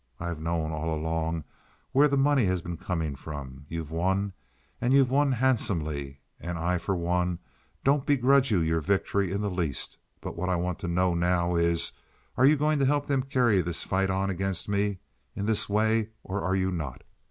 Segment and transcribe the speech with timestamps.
[0.19, 1.43] I've known all along
[1.91, 3.67] where the money has been coming from.
[3.69, 4.33] You've won,
[4.81, 7.37] and you've won handsomely, and I for one
[7.83, 11.55] don't begrudge you your victory in the least; but what I want to know now
[11.55, 11.91] is,
[12.35, 14.97] are you going to help them carry this fight on against me
[15.35, 17.03] in this way, or are you not?